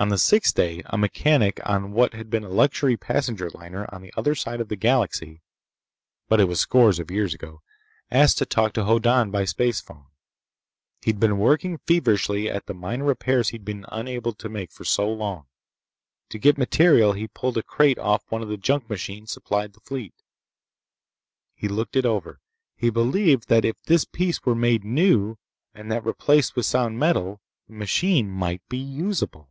On 0.00 0.10
the 0.10 0.16
sixth 0.18 0.54
day 0.54 0.80
a 0.86 0.96
mechanic 0.96 1.58
on 1.68 1.90
what 1.90 2.14
had 2.14 2.30
been 2.30 2.44
a 2.44 2.48
luxury 2.48 2.96
passenger 2.96 3.50
liner 3.50 3.84
on 3.92 4.00
the 4.00 4.14
other 4.16 4.36
side 4.36 4.60
of 4.60 4.68
the 4.68 4.76
galaxy—but 4.76 6.38
it 6.40 6.44
was 6.44 6.60
scores 6.60 7.00
of 7.00 7.10
years 7.10 7.34
ago—asked 7.34 8.38
to 8.38 8.46
talk 8.46 8.74
to 8.74 8.84
Hoddan 8.84 9.32
by 9.32 9.42
spacephone. 9.44 10.06
He'd 11.02 11.18
been 11.18 11.36
working 11.40 11.78
feverishly 11.78 12.48
at 12.48 12.66
the 12.66 12.74
minor 12.74 13.06
repairs 13.06 13.48
he'd 13.48 13.64
been 13.64 13.86
unable 13.90 14.32
to 14.34 14.48
make 14.48 14.70
for 14.70 14.84
so 14.84 15.10
long. 15.12 15.48
To 16.28 16.38
get 16.38 16.58
material 16.58 17.14
he 17.14 17.26
pulled 17.26 17.58
a 17.58 17.62
crate 17.64 17.98
off 17.98 18.22
one 18.30 18.40
of 18.42 18.48
the 18.48 18.56
junk 18.56 18.88
machines 18.88 19.32
supplied 19.32 19.72
the 19.72 19.80
fleet. 19.80 20.14
He 21.56 21.66
looked 21.66 21.96
it 21.96 22.06
over. 22.06 22.40
He 22.76 22.88
believed 22.88 23.48
that 23.48 23.64
if 23.64 23.82
this 23.82 24.04
piece 24.04 24.44
were 24.44 24.54
made 24.54 24.84
new, 24.84 25.38
and 25.74 25.90
that 25.90 26.04
replaced 26.06 26.54
with 26.54 26.66
sound 26.66 27.00
metal, 27.00 27.40
the 27.66 27.74
machine 27.74 28.30
might 28.30 28.62
be 28.68 28.78
usable! 28.78 29.48